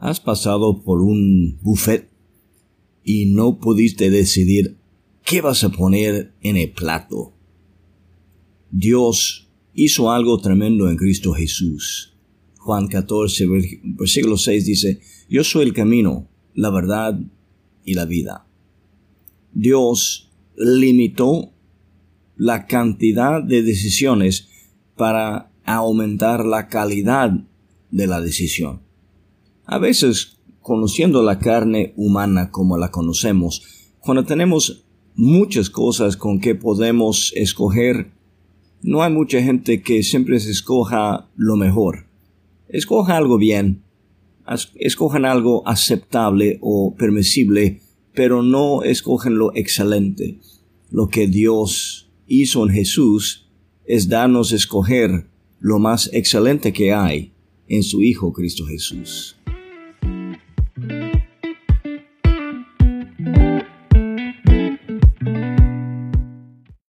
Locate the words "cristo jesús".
10.96-12.16, 58.32-59.36